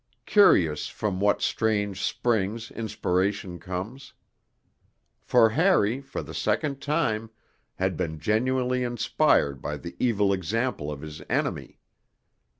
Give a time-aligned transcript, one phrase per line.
[0.25, 4.13] Curious from what strange springs inspiration comes.
[5.21, 7.29] For Harry, for the second time,
[7.75, 11.77] had been genuinely inspired by the evil example of his enemy.